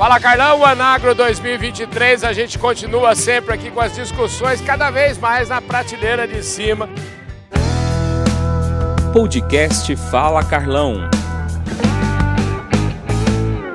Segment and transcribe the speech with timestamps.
[0.00, 5.50] Fala Carlão, Anagro 2023, a gente continua sempre aqui com as discussões cada vez mais
[5.50, 6.88] na prateleira de cima.
[9.12, 11.02] Podcast Fala Carlão.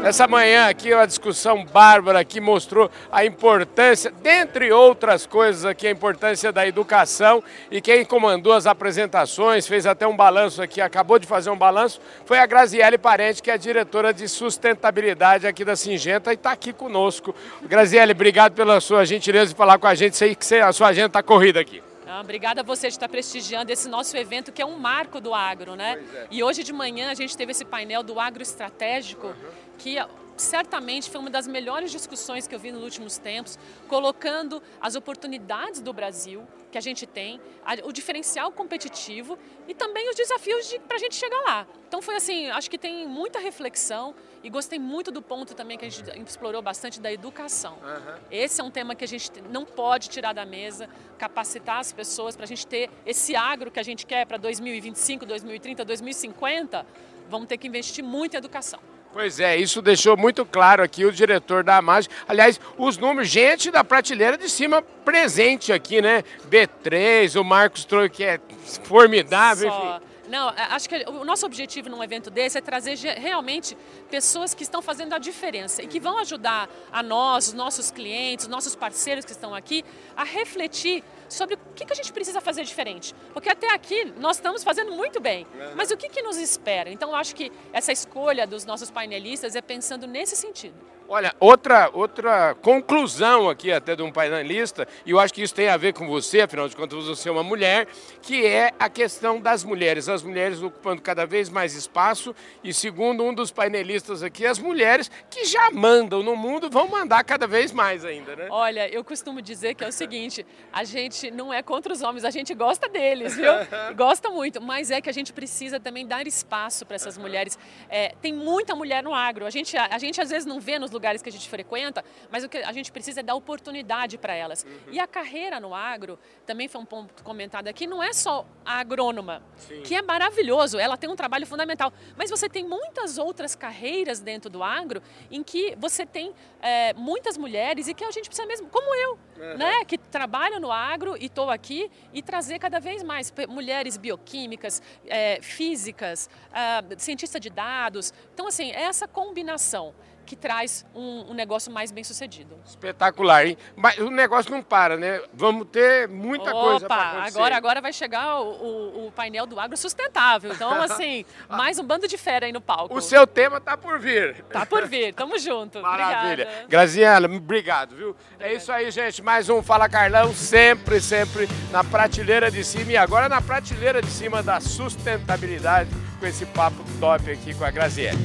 [0.06, 5.90] Essa manhã aqui uma discussão bárbara que mostrou a importância, dentre outras coisas aqui, a
[5.90, 11.26] importância da educação e quem comandou as apresentações, fez até um balanço aqui, acabou de
[11.26, 15.76] fazer um balanço, foi a Graziele Parente, que é a diretora de sustentabilidade aqui da
[15.76, 17.34] Singenta e está aqui conosco.
[17.64, 21.08] Graziele, obrigado pela sua gentileza de falar com a gente, sei que a sua agenda
[21.08, 21.82] está corrida aqui.
[22.08, 25.34] Ah, obrigada a você de estar prestigiando esse nosso evento que é um marco do
[25.34, 26.00] agro, né?
[26.14, 26.28] É.
[26.32, 29.34] E hoje de manhã a gente teve esse painel do agro estratégico, uhum.
[29.78, 29.98] Que
[30.38, 33.58] certamente foi uma das melhores discussões que eu vi nos últimos tempos,
[33.88, 37.40] colocando as oportunidades do Brasil que a gente tem,
[37.86, 41.68] o diferencial competitivo e também os desafios de, para a gente chegar lá.
[41.88, 45.86] Então foi assim, acho que tem muita reflexão e gostei muito do ponto também que
[45.86, 47.76] a gente explorou bastante da educação.
[47.76, 48.16] Uhum.
[48.30, 52.36] Esse é um tema que a gente não pode tirar da mesa, capacitar as pessoas
[52.36, 56.86] para a gente ter esse agro que a gente quer para 2025, 2030, 2050,
[57.30, 58.82] vamos ter que investir muito em educação.
[59.16, 62.10] Pois é, isso deixou muito claro aqui o diretor da Amage.
[62.28, 66.22] Aliás, os números, gente da prateleira de cima presente aqui, né?
[66.50, 68.42] B3, o Marcos Troio, que é
[68.84, 69.96] formidável, Só.
[69.96, 70.06] enfim.
[70.28, 73.78] Não, acho que o nosso objetivo num evento desse é trazer realmente
[74.10, 78.46] pessoas que estão fazendo a diferença e que vão ajudar a nós, os nossos clientes,
[78.46, 79.84] os nossos parceiros que estão aqui,
[80.16, 83.14] a refletir sobre o que, a gente precisa fazer diferente.
[83.34, 86.92] Porque até aqui nós estamos fazendo muito bem, mas o que, que nos espera?
[86.92, 90.95] Então eu acho que essa escolha dos nossos painelistas é pensando nesse sentido.
[91.08, 95.70] Olha, outra, outra conclusão aqui até de um painelista, e eu acho que isso tem
[95.70, 97.88] a ver com você, afinal de contas você é uma mulher,
[98.24, 100.10] que é a questão das mulheres.
[100.10, 102.34] As mulheres ocupando cada vez mais espaço,
[102.64, 107.24] e segundo um dos painelistas aqui, as mulheres que já mandam no mundo vão mandar
[107.24, 108.48] cada vez mais ainda, né?
[108.50, 112.26] Olha, eu costumo dizer que é o seguinte, a gente não é contra os homens,
[112.26, 113.52] a gente gosta deles, viu?
[113.96, 117.60] gosta muito, mas é que a gente precisa também dar espaço para essas mulheres.
[117.90, 120.80] É, tem muita mulher no agro, a gente, a, a gente às vezes não vê
[120.80, 124.18] nos lugares que a gente frequenta, mas o que a gente precisa é dar oportunidade
[124.18, 124.64] para elas.
[124.64, 124.94] Uhum.
[124.94, 128.80] E a carreira no agro, também foi um ponto comentado aqui, não é só a
[128.80, 129.84] agrônoma, Sim.
[129.84, 134.50] que é maravilhoso, ela tem um trabalho fundamental, mas você tem muitas outras carreiras dentro
[134.50, 138.68] do agro em que você tem é, muitas mulheres e que a gente precisa mesmo,
[138.70, 139.58] como eu, uhum.
[139.58, 144.82] né, que trabalho no agro e estou aqui, e trazer cada vez mais mulheres bioquímicas,
[145.06, 148.14] é, físicas, uh, cientista de dados.
[148.34, 149.94] Então, assim, é essa combinação
[150.26, 152.58] que traz um, um, negócio mais bem sucedido.
[152.66, 153.58] Espetacular, hein?
[153.76, 155.22] Mas o negócio não para, né?
[155.34, 157.38] Vamos ter muita Opa, coisa para acontecer.
[157.38, 160.52] Agora, agora vai chegar o, o, o, painel do agro sustentável.
[160.52, 162.96] Então, assim, mais um bando de fera aí no palco.
[162.96, 164.44] O seu tema tá por vir.
[164.46, 165.82] Tá por vir, tamo junto.
[165.82, 166.46] Maravilha.
[166.46, 166.68] Obrigada.
[166.68, 168.10] Graziela, obrigado, viu?
[168.10, 168.52] Obrigada.
[168.52, 169.22] É isso aí, gente.
[169.22, 174.10] Mais um Fala Carlão, sempre, sempre na prateleira de cima e agora na prateleira de
[174.10, 178.20] cima da sustentabilidade com esse papo top aqui com a Graziella.